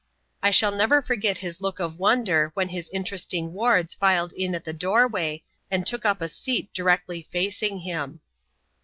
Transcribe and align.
I 0.41 0.49
shall 0.49 0.71
never 0.71 0.99
forget 1.03 1.37
his 1.37 1.61
look 1.61 1.79
of 1.79 1.99
won* 1.99 2.23
der 2.23 2.51
w)hen 2.57 2.69
his 2.71 2.89
interesting 2.91 3.53
wards 3.53 3.93
filed 3.93 4.33
in 4.33 4.55
at 4.55 4.63
the 4.63 4.73
doorway, 4.73 5.43
and 5.69 5.85
took 5.85 6.05
up 6.05 6.21
a 6.21 6.27
seat 6.27 6.73
directly 6.73 7.21
facing 7.31 7.81
him. 7.81 8.19